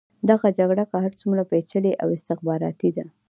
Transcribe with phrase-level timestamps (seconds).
[0.29, 3.05] دغه جګړه که هر څومره پېچلې او استخباراتي ده.